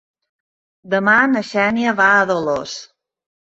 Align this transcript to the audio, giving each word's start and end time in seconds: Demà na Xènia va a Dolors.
Demà 0.93 1.13
na 1.33 1.43
Xènia 1.51 1.93
va 2.01 2.09
a 2.15 2.25
Dolors. 2.33 2.75